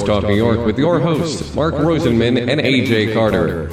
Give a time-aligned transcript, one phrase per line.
[0.00, 3.68] Sports Talk New York with your hosts, Mark Rosenman and AJ Carter.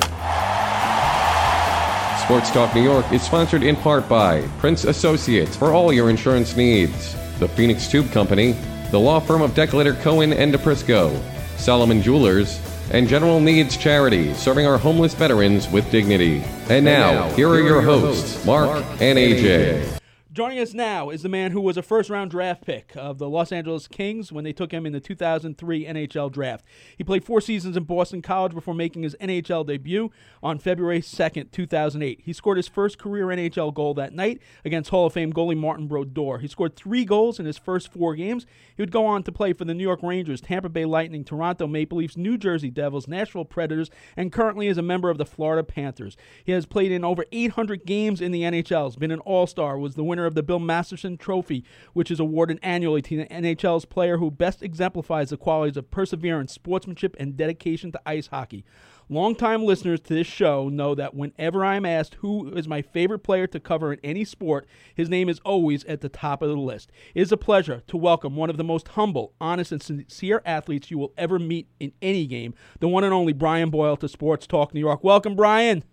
[2.25, 6.57] Sports Talk New York is sponsored in part by Prince Associates for all your insurance
[6.57, 8.57] needs, the Phoenix Tube Company,
[8.91, 11.17] the law firm of Declator Cohen and DePrisco,
[11.57, 12.59] Solomon Jewelers,
[12.91, 16.43] and General Needs Charity, serving our homeless veterans with dignity.
[16.69, 19.96] And now, here are your hosts, Mark and AJ.
[20.37, 23.27] Joining us now is the man who was a first round draft pick of the
[23.27, 26.63] Los Angeles Kings when they took him in the 2003 NHL draft.
[26.95, 30.11] He played four seasons in Boston College before making his NHL debut
[30.43, 32.21] on February 2nd, 2008.
[32.23, 35.87] He scored his first career NHL goal that night against Hall of Fame goalie Martin
[35.87, 36.37] Brodeur.
[36.37, 38.45] He scored three goals in his first four games.
[38.75, 41.65] He would go on to play for the New York Rangers, Tampa Bay Lightning, Toronto
[41.65, 45.63] Maple Leafs, New Jersey Devils, Nashville Predators, and currently is a member of the Florida
[45.63, 46.15] Panthers.
[46.43, 49.79] He has played in over 800 games in the NHL, has been an All Star,
[49.79, 53.85] was the winner of the Bill Masterton Trophy, which is awarded annually to the NHL's
[53.85, 58.63] player who best exemplifies the qualities of perseverance, sportsmanship, and dedication to ice hockey.
[59.09, 63.47] Longtime listeners to this show know that whenever I'm asked who is my favorite player
[63.47, 66.91] to cover in any sport, his name is always at the top of the list.
[67.15, 70.91] It is a pleasure to welcome one of the most humble, honest, and sincere athletes
[70.91, 74.45] you will ever meet in any game, the one and only Brian Boyle to Sports
[74.45, 75.05] Talk New York.
[75.05, 75.85] Welcome, Brian.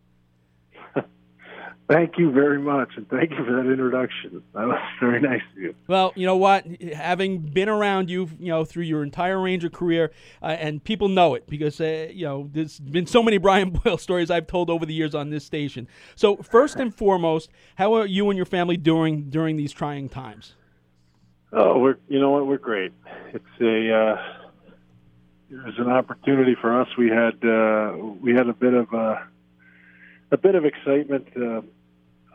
[1.87, 4.43] Thank you very much, and thank you for that introduction.
[4.55, 5.75] That was very nice of you.
[5.87, 6.67] Well, you know what?
[6.95, 10.11] Having been around you, you know, through your entire Ranger career,
[10.43, 13.99] uh, and people know it because uh, you know there's been so many Brian Boyle
[13.99, 15.87] stories I've told over the years on this station.
[16.15, 20.55] So, first and foremost, how are you and your family doing during these trying times?
[21.53, 22.47] Oh, we're you know what?
[22.47, 22.93] We're great.
[23.35, 24.23] It's a uh,
[25.51, 26.89] it was an opportunity for us.
[26.97, 29.29] We had uh, we had a bit of a
[30.35, 31.63] a bit of excitement uh,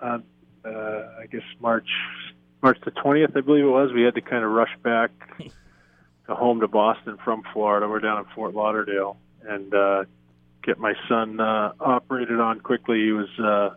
[0.02, 0.24] on,
[0.64, 1.90] uh, I guess March
[2.64, 3.92] March the twentieth, I believe it was.
[3.94, 5.12] We had to kind of rush back
[6.28, 7.88] to home to Boston from Florida.
[7.88, 10.06] We're down in Fort Lauderdale, and uh,
[10.64, 13.04] get my son uh, operated on quickly.
[13.04, 13.76] He was uh,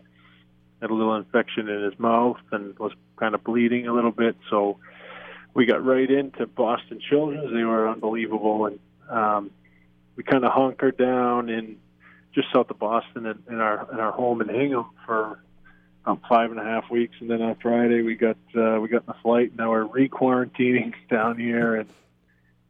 [0.81, 4.37] had a little infection in his mouth and was kind of bleeding a little bit.
[4.49, 4.79] So
[5.53, 7.53] we got right into Boston Children's.
[7.53, 8.79] They were unbelievable, and
[9.09, 9.51] um,
[10.15, 11.77] we kind of hunkered down in
[12.33, 15.39] just south of Boston in, in our in our home in Hingham for
[16.05, 19.01] about five and a half weeks, and then on Friday we got uh, we got
[19.01, 19.49] in the flight.
[19.49, 21.87] And now we're re-quarantining down here in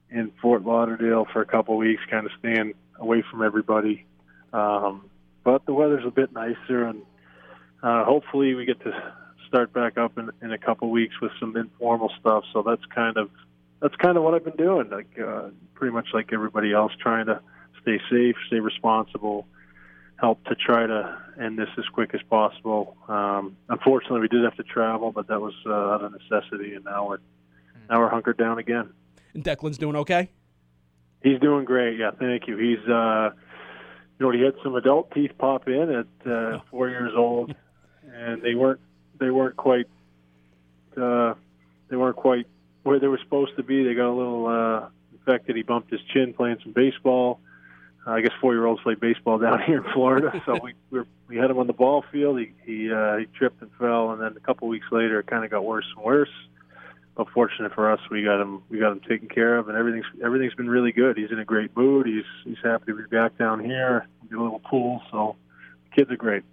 [0.10, 4.06] in Fort Lauderdale for a couple of weeks, kind of staying away from everybody.
[4.52, 5.10] Um,
[5.44, 7.02] but the weather's a bit nicer, and
[7.82, 9.14] uh, hopefully we get to
[9.48, 12.44] start back up in, in a couple of weeks with some informal stuff.
[12.54, 13.30] So that's kind of
[13.82, 17.26] that's kind of what I've been doing, like uh, pretty much like everybody else, trying
[17.26, 17.42] to
[17.82, 19.46] stay safe, stay responsible,
[20.20, 22.96] help to try to end this as quick as possible.
[23.08, 26.86] Um, unfortunately, we did have to travel, but that was uh, out of necessity, and
[26.86, 27.18] now we're
[27.90, 28.94] now we're hunkered down again.
[29.34, 30.30] And Declan's doing okay.
[31.22, 31.98] He's doing great.
[31.98, 32.58] Yeah, thank you.
[32.58, 33.32] He's uh,
[34.20, 36.62] you know he had some adult teeth pop in at uh, oh.
[36.70, 37.54] four years old,
[38.14, 38.82] and they weren't
[39.20, 39.88] they weren't quite
[40.96, 41.34] uh,
[41.90, 42.48] they weren't quite
[42.84, 43.84] where they were supposed to be.
[43.84, 45.56] They got a little uh, infected.
[45.56, 47.40] He bumped his chin playing some baseball
[48.06, 50.42] uh, I guess four year olds play baseball down here in Florida.
[50.46, 52.40] so we we, we had him on the ball field.
[52.40, 55.44] He he uh, he tripped and fell, and then a couple weeks later, it kind
[55.46, 56.30] of got worse and worse.
[57.16, 60.06] But fortunate for us, we got him we got him taken care of, and everything's
[60.24, 61.18] everything's been really good.
[61.18, 62.08] He's in a great mood.
[62.08, 64.08] He's he's happy to be back down here.
[64.24, 65.36] We get a little pool, so
[65.96, 66.44] kids are great.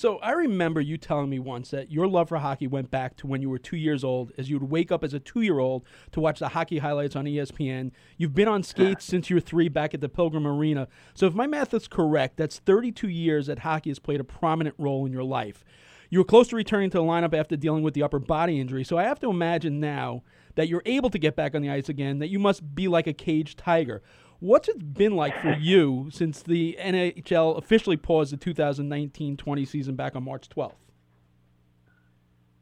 [0.00, 3.26] So I remember you telling me once that your love for hockey went back to
[3.26, 5.58] when you were two years old, as you would wake up as a two year
[5.58, 7.90] old to watch the hockey highlights on ESPN.
[8.16, 10.88] You've been on skates since you were three back at the Pilgrim Arena.
[11.12, 14.74] So if my math is correct, that's 32 years that hockey has played a prominent
[14.78, 15.66] role in your life.
[16.08, 18.84] You were close to returning to the lineup after dealing with the upper body injury.
[18.84, 20.22] So I have to imagine now
[20.54, 23.06] that you're able to get back on the ice again, that you must be like
[23.06, 24.00] a caged tiger.
[24.40, 30.16] What's it been like for you since the NHL officially paused the 2019-20 season back
[30.16, 30.72] on March 12th?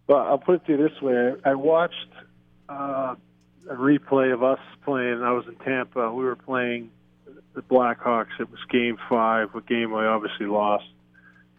[0.08, 1.94] Well, I'll put it to you this way: I watched
[2.68, 3.14] uh,
[3.70, 5.22] a replay of us playing.
[5.22, 6.12] I was in Tampa.
[6.12, 6.90] We were playing
[7.54, 8.40] the Blackhawks.
[8.40, 10.86] It was Game Five, a game I obviously lost,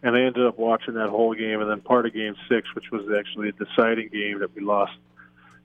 [0.02, 2.90] and I ended up watching that whole game, and then part of Game Six, which
[2.90, 4.92] was actually a deciding game that we lost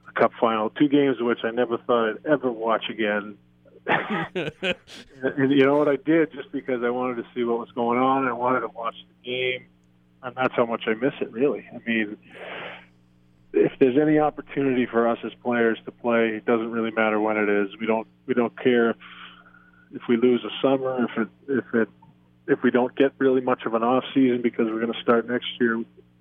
[0.08, 0.70] a Cup final.
[0.70, 3.36] Two games of which I never thought I'd ever watch again
[4.34, 7.98] and you know what I did just because I wanted to see what was going
[7.98, 8.26] on.
[8.26, 9.66] I wanted to watch the game,
[10.22, 11.30] and that's how much I miss it.
[11.30, 12.16] Really, I mean,
[13.52, 17.36] if there's any opportunity for us as players to play, it doesn't really matter when
[17.36, 17.68] it is.
[17.78, 18.96] We don't we don't care if
[19.94, 21.88] if we lose a summer, if it if it
[22.48, 25.28] if we don't get really much of an off season because we're going to start
[25.28, 25.76] next year.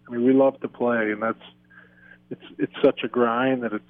[0.08, 1.44] I mean, we love to play, and that's
[2.30, 3.84] it's it's such a grind that it's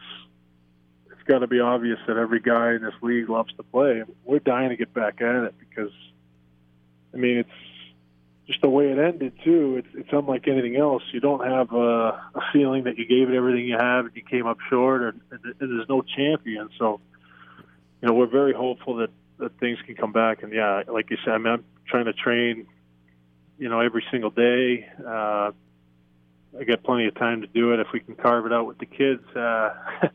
[1.26, 4.04] got to be obvious that every guy in this league loves to play.
[4.24, 5.92] We're dying to get back at it because,
[7.14, 7.50] I mean, it's
[8.48, 9.78] just the way it ended too.
[9.78, 11.04] It's it's unlike anything else.
[11.12, 14.22] You don't have a, a feeling that you gave it everything you have and you
[14.22, 16.70] came up short, or and there's no champion.
[16.78, 17.00] So,
[18.02, 20.44] you know, we're very hopeful that that things can come back.
[20.44, 22.68] And yeah, like you said, I mean, I'm trying to train,
[23.58, 24.88] you know, every single day.
[25.06, 25.52] Uh,
[26.58, 28.78] I got plenty of time to do it if we can carve it out with
[28.78, 29.26] the kids.
[29.36, 29.74] Uh,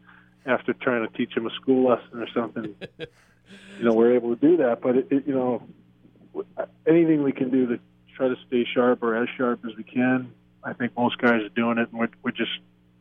[0.47, 4.41] after trying to teach them a school lesson or something, you know, we're able to
[4.41, 4.81] do that.
[4.83, 5.63] But it, it, you know,
[6.87, 7.81] anything we can do to
[8.17, 10.33] try to stay sharp or as sharp as we can.
[10.63, 12.51] I think most guys are doing it, and we're, we're just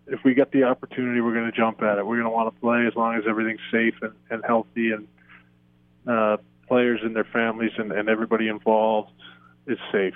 [0.08, 2.06] if we get the opportunity, we're going to jump at it.
[2.06, 5.08] We're going to want to play as long as everything's safe and, and healthy, and
[6.08, 6.38] uh,
[6.68, 9.12] players and their families and, and everybody involved
[9.68, 10.16] is safe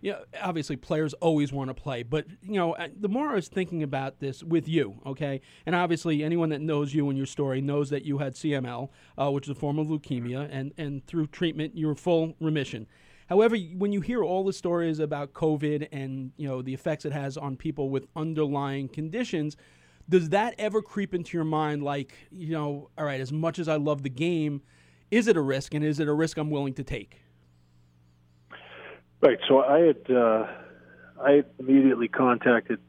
[0.00, 3.82] yeah, obviously players always want to play, but you know, the more I was thinking
[3.82, 7.90] about this with you, okay, and obviously anyone that knows you and your story knows
[7.90, 11.76] that you had CML, uh, which is a form of leukemia, and and through treatment
[11.76, 12.86] you're full remission.
[13.28, 17.12] However, when you hear all the stories about COVID and you know the effects it
[17.12, 19.56] has on people with underlying conditions,
[20.08, 21.82] does that ever creep into your mind?
[21.82, 24.62] Like, you know, all right, as much as I love the game,
[25.10, 27.22] is it a risk, and is it a risk I'm willing to take?
[29.20, 29.38] Right.
[29.48, 30.46] So I had uh,
[31.20, 32.80] I immediately contacted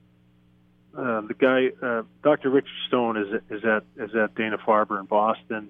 [0.98, 2.50] uh, the guy, uh, Dr.
[2.50, 5.70] Richard Stone, is is at is at Dana Farber in Boston,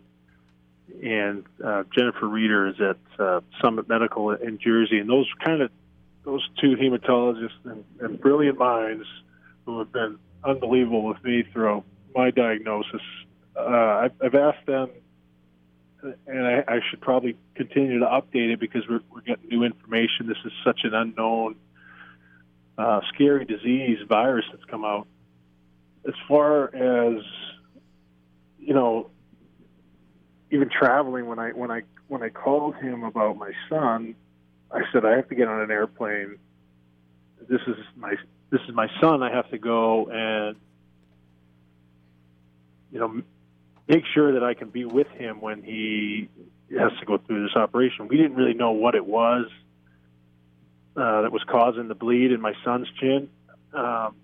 [1.04, 5.72] and uh, Jennifer Reeder is at uh, Summit Medical in Jersey, and those kind of
[6.24, 9.06] those two hematologists and, and brilliant minds
[9.66, 11.84] who have been unbelievable with me throughout
[12.16, 13.02] my diagnosis.
[13.56, 14.90] Uh, I've, I've asked them
[16.02, 20.28] and I, I should probably continue to update it because we're, we're getting new information.
[20.28, 21.56] This is such an unknown,
[22.78, 25.08] uh, scary disease virus that's come out.
[26.08, 27.24] As far as
[28.60, 29.10] you know,
[30.52, 34.16] even traveling when I when I when I called him about my son,
[34.72, 36.38] I said I have to get on an airplane.
[37.50, 38.16] This is my
[38.50, 39.24] this is my son.
[39.24, 40.56] I have to go and
[42.92, 43.22] you know
[43.88, 46.30] make sure that I can be with him when he
[46.78, 48.08] has to go through this operation.
[48.08, 49.46] We didn't really know what it was
[50.96, 53.30] uh, that was causing the bleed in my son's chin,
[53.74, 54.16] um,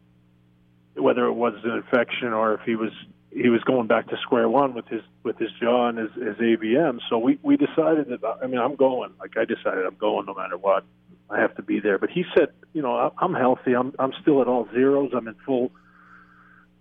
[0.96, 2.92] whether it was an infection or if he was
[3.32, 6.36] he was going back to square one with his with his jaw and his, his
[6.38, 7.00] AVM.
[7.10, 9.12] So we we decided that I mean I'm going.
[9.20, 10.84] Like I decided I'm going no matter what.
[11.30, 11.98] I have to be there.
[11.98, 13.74] But he said, you know, I'm healthy.
[13.76, 15.12] I'm I'm still at all zeros.
[15.16, 15.72] I'm in full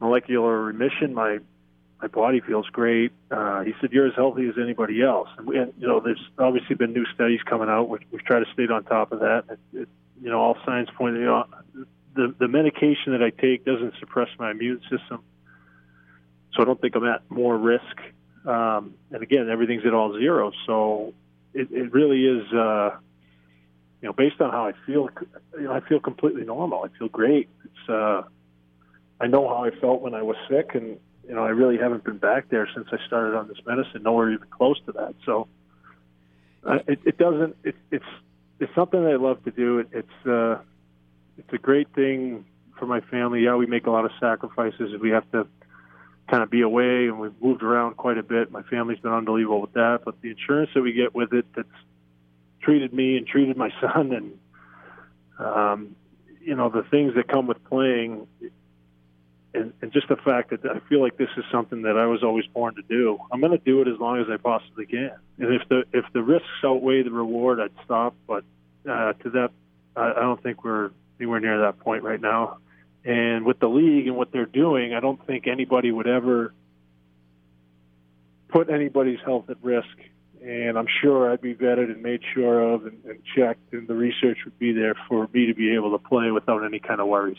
[0.00, 1.14] molecular remission.
[1.14, 1.38] My
[2.02, 3.12] my body feels great.
[3.30, 5.28] Uh, he said, you're as healthy as anybody else.
[5.38, 7.88] And, we, and you know, there's obviously been new studies coming out.
[7.88, 9.44] Which we've tried to stay on top of that.
[9.48, 9.88] It, it,
[10.20, 11.46] you know, all signs point, you know,
[12.14, 15.22] the, the medication that I take doesn't suppress my immune system.
[16.54, 17.96] So I don't think I'm at more risk.
[18.44, 20.54] Um, and again, everything's at all zeros.
[20.66, 21.14] So
[21.54, 22.96] it, it really is, uh,
[24.00, 25.08] you know, based on how I feel,
[25.54, 26.84] you know, I feel completely normal.
[26.84, 27.48] I feel great.
[27.64, 28.22] It's, uh,
[29.20, 32.04] I know how I felt when I was sick and, you know, I really haven't
[32.04, 34.02] been back there since I started on this medicine.
[34.02, 35.14] Nowhere even close to that.
[35.24, 35.48] So
[36.64, 37.56] uh, it, it doesn't.
[37.64, 38.04] It, it's
[38.58, 39.78] it's something that I love to do.
[39.80, 40.58] It, it's uh,
[41.38, 42.44] it's a great thing
[42.78, 43.44] for my family.
[43.44, 44.98] Yeah, we make a lot of sacrifices.
[45.00, 45.46] We have to
[46.28, 48.50] kind of be away, and we've moved around quite a bit.
[48.50, 50.00] My family's been unbelievable with that.
[50.04, 51.68] But the insurance that we get with it, that's
[52.60, 54.38] treated me and treated my son, and
[55.38, 55.96] um,
[56.40, 58.26] you know the things that come with playing
[59.54, 62.22] and, and just the fact that I feel like this is something that I was
[62.22, 63.18] always born to do.
[63.30, 65.12] I'm going to do it as long as I possibly can.
[65.38, 68.14] And if the if the risks outweigh the reward, I'd stop.
[68.26, 68.44] But
[68.88, 69.50] uh, to that,
[69.94, 70.90] I, I don't think we're
[71.20, 72.58] anywhere near that point right now.
[73.04, 76.54] And with the league and what they're doing, I don't think anybody would ever
[78.48, 79.88] put anybody's health at risk.
[80.42, 83.94] And I'm sure I'd be vetted and made sure of and, and checked, and the
[83.94, 87.06] research would be there for me to be able to play without any kind of
[87.06, 87.36] worries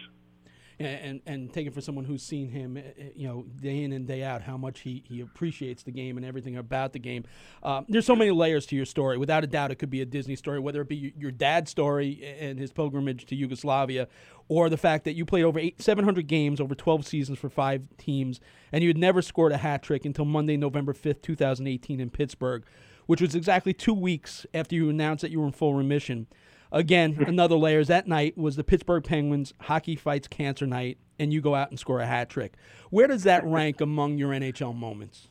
[0.80, 4.08] and and it for someone who's seen him, eh, eh, you know, day in and
[4.08, 7.24] day out, how much he, he appreciates the game and everything about the game.
[7.62, 9.18] Um, there's so many layers to your story.
[9.18, 12.38] Without a doubt, it could be a Disney story, whether it be your dad's story
[12.40, 14.08] and his pilgrimage to Yugoslavia,
[14.48, 17.88] or the fact that you played over eight, 700 games over 12 seasons for five
[17.98, 18.40] teams,
[18.72, 22.66] and you had never scored a hat trick until Monday, November 5th, 2018, in Pittsburgh,
[23.06, 26.28] which was exactly two weeks after you announced that you were in full remission.
[26.74, 27.88] Again, another layers.
[27.88, 31.80] That night was the Pittsburgh Penguins hockey fights cancer night, and you go out and
[31.80, 32.56] score a hat trick.
[32.90, 35.28] Where does that rank among your NHL moments?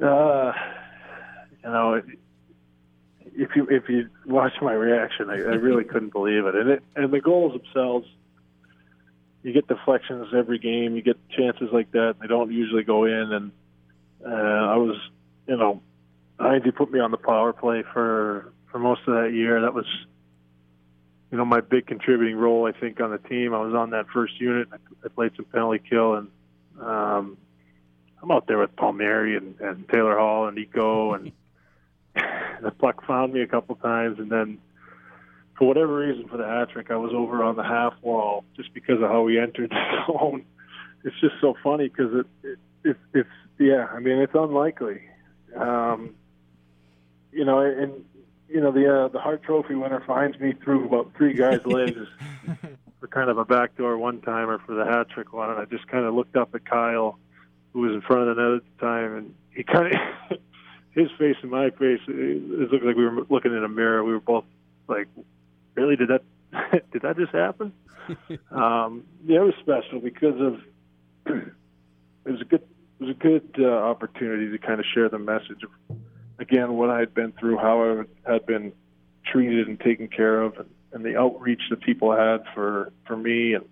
[0.00, 0.52] Uh,
[1.64, 2.00] you know,
[3.34, 6.54] if you if you watch my reaction, I, I really couldn't believe it.
[6.54, 8.06] And it and the goals themselves,
[9.42, 10.94] you get deflections every game.
[10.94, 12.16] You get chances like that.
[12.20, 13.32] They don't usually go in.
[13.32, 13.52] And
[14.24, 14.96] uh, I was,
[15.48, 15.82] you know,
[16.38, 19.60] I had to put me on the power play for for most of that year.
[19.60, 19.86] That was,
[21.30, 22.66] you know, my big contributing role.
[22.66, 23.54] I think on the team.
[23.54, 24.68] I was on that first unit.
[24.72, 26.28] I played some penalty kill, and
[26.80, 27.36] um,
[28.22, 31.30] I'm out there with Palmieri and, and Taylor Hall and Nico, and
[32.14, 34.58] the puck found me a couple times, and then
[35.58, 38.72] for whatever reason, for the hat trick, I was over on the half wall just
[38.74, 40.44] because of how we entered the zone.
[41.04, 43.86] It's just so funny because it, it, it it's yeah.
[43.92, 45.02] I mean, it's unlikely.
[45.56, 46.14] Um,
[47.32, 48.04] you know, and
[48.52, 52.06] you know the uh, the Hart Trophy winner finds me through about three guys' legs
[53.00, 55.86] for kind of a backdoor one timer for the hat trick one, and I just
[55.88, 57.18] kind of looked up at Kyle,
[57.72, 60.38] who was in front of the net at the time, and he kind of
[60.90, 62.00] his face and my face.
[62.06, 64.04] It looked like we were looking in a mirror.
[64.04, 64.44] We were both
[64.86, 65.08] like,
[65.74, 65.96] really?
[65.96, 66.22] Did that
[66.92, 67.72] did that just happen?
[68.50, 70.60] um, yeah, it was special because of
[71.26, 72.62] it was a good
[73.00, 75.96] it was a good uh, opportunity to kind of share the message of
[76.38, 78.72] again what I had been through, how I had been
[79.24, 83.54] treated and taken care of, and, and the outreach that people had for for me,
[83.54, 83.64] and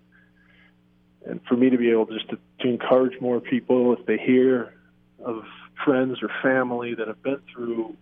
[1.25, 4.73] and for me to be able just to, to encourage more people if they hear
[5.23, 5.43] of
[5.85, 7.95] friends or family that have been through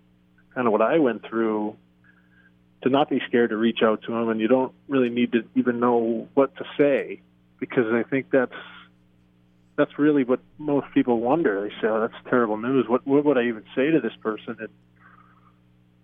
[0.56, 1.76] kind of what I went through
[2.84, 4.30] to not be scared to reach out to them.
[4.30, 7.22] And you don't really need to even know what to say
[7.60, 8.54] because I think that's
[9.80, 11.62] that's really what most people wonder.
[11.62, 12.86] They say, "Oh, that's terrible news.
[12.90, 14.68] What what would I even say to this person?" And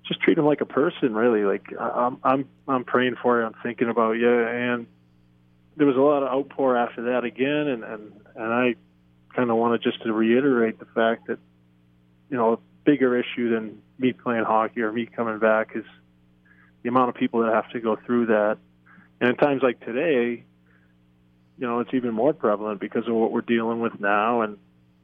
[0.08, 1.44] just treat them like a person, really.
[1.44, 3.46] Like I'm I'm I'm praying for you.
[3.46, 4.48] I'm thinking about you.
[4.48, 4.88] And
[5.75, 8.75] there was a lot of outpour after that again, and and and I
[9.36, 11.39] kind of wanted just to reiterate the fact that
[12.29, 15.84] you know a bigger issue than me playing hockey or me coming back is
[16.84, 18.58] the amount of people that have to go through that.
[19.20, 20.45] And in times like today,
[21.58, 24.58] you know, it's even more prevalent because of what we're dealing with now and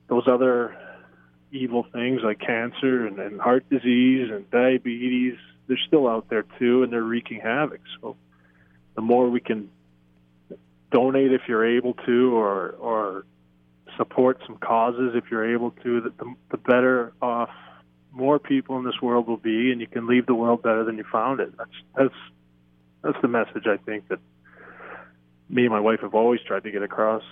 [0.07, 0.75] those other
[1.51, 5.35] evil things like cancer and, and heart disease and diabetes.
[5.67, 7.81] They're still out there too, and they're wreaking havoc.
[8.01, 8.17] So
[8.95, 9.69] the more we can
[10.91, 13.25] donate if you're able to, or or
[13.97, 17.49] support some causes if you're able to, the, the better off
[18.11, 20.97] more people in this world will be, and you can leave the world better than
[20.97, 21.55] you found it.
[21.57, 22.15] That's that's
[23.01, 24.19] that's the message I think that
[25.51, 27.23] me and my wife have always tried to get across.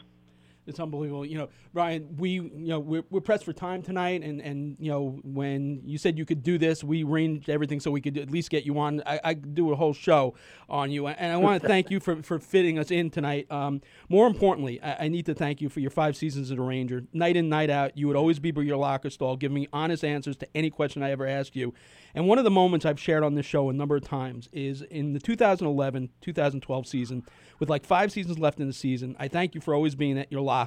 [0.70, 1.26] It's unbelievable.
[1.26, 4.92] You know, Ryan, we you know we're, we're pressed for time tonight, and and you
[4.92, 8.30] know when you said you could do this, we arranged everything so we could at
[8.30, 9.02] least get you on.
[9.06, 10.36] I, I do a whole show
[10.70, 13.52] on you, and I want to thank you for, for fitting us in tonight.
[13.52, 16.62] Um, more importantly, I, I, need to thank you for your five seasons as a
[16.62, 17.98] Ranger, night in night out.
[17.98, 21.02] You would always be by your locker stall, giving me honest answers to any question
[21.02, 21.74] I ever asked you.
[22.14, 24.82] And one of the moments I've shared on this show a number of times is
[24.84, 27.24] in the 2011 2012 season,
[27.60, 29.16] with like five seasons left in the season.
[29.20, 30.59] I thank you for always being at your locker.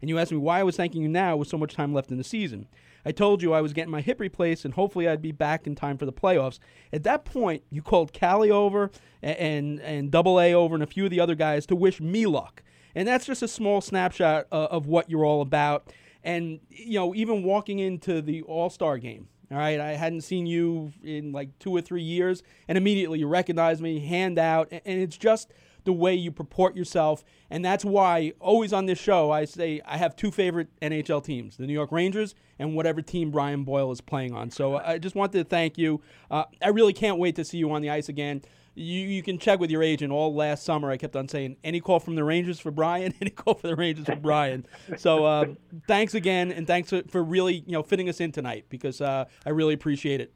[0.00, 2.10] And you asked me why I was thanking you now with so much time left
[2.10, 2.66] in the season.
[3.04, 5.74] I told you I was getting my hip replaced and hopefully I'd be back in
[5.74, 6.58] time for the playoffs.
[6.92, 8.90] At that point, you called Callie over
[9.22, 12.00] and, and, and Double A over and a few of the other guys to wish
[12.00, 12.62] me luck.
[12.94, 15.92] And that's just a small snapshot uh, of what you're all about.
[16.22, 20.46] And, you know, even walking into the All Star game, all right, I hadn't seen
[20.46, 24.80] you in like two or three years, and immediately you recognize me, hand out, and
[24.84, 25.52] it's just
[25.84, 27.24] the way you purport yourself.
[27.50, 31.56] And that's why, always on this show, I say I have two favorite NHL teams
[31.56, 34.50] the New York Rangers and whatever team Brian Boyle is playing on.
[34.50, 36.00] So I just wanted to thank you.
[36.30, 38.42] Uh, I really can't wait to see you on the ice again
[38.74, 40.12] you, you can check with your agent.
[40.12, 43.30] All last summer, I kept on saying, any call from the Rangers for Brian, any
[43.30, 44.66] call for the Rangers for Brian.
[44.96, 45.46] So uh,
[45.86, 49.50] thanks again, and thanks for really you know fitting us in tonight because uh, I
[49.50, 50.32] really appreciate it.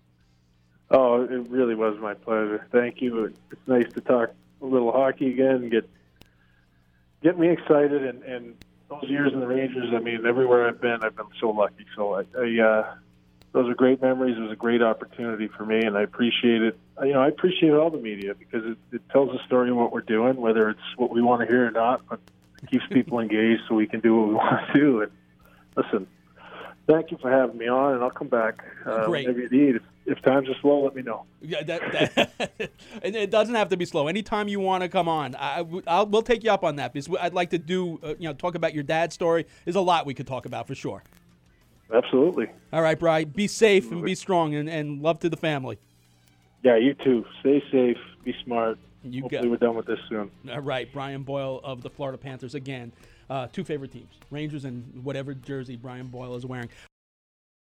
[0.91, 2.67] Oh, it really was my pleasure.
[2.73, 3.35] Thank you.
[3.51, 5.89] It's nice to talk a little hockey again get
[7.23, 8.05] get me excited.
[8.05, 8.55] And, and
[8.89, 11.85] those years in the Rangers, I mean, everywhere I've been, I've been so lucky.
[11.97, 12.95] So I, I uh,
[13.53, 14.37] those are great memories.
[14.37, 16.79] It was a great opportunity for me, and I appreciate it.
[17.03, 19.93] You know, I appreciate all the media because it, it tells a story of what
[19.93, 22.03] we're doing, whether it's what we want to hear or not.
[22.09, 22.21] But
[22.63, 25.03] it keeps people engaged, so we can do what we want to do.
[25.03, 25.13] And
[25.77, 26.07] listen,
[26.87, 29.81] thank you for having me on, and I'll come back uh, whenever you need.
[30.09, 31.25] If, times are slow, let me know.
[31.43, 32.71] Yeah, that, that
[33.03, 34.09] it doesn't have to be slow.
[34.09, 37.15] Anytime you want to come on, I, I'll, we'll take you up on that because
[37.21, 39.47] I'd like to do, uh, you know, talk about your dad's story.
[39.65, 41.03] There's a lot we could talk about for sure.
[41.93, 42.49] Absolutely.
[42.73, 43.29] All right, Brian.
[43.29, 45.79] Be safe and be strong, and, and love to the family.
[46.63, 47.25] Yeah, you too.
[47.41, 47.99] Stay safe.
[48.25, 48.79] Be smart.
[49.05, 50.31] You Hopefully, got we're done with this soon.
[50.51, 52.93] All right, Brian Boyle of the Florida Panthers again.
[53.31, 56.69] Uh, two favorite teams, Rangers and whatever jersey Brian Boyle is wearing.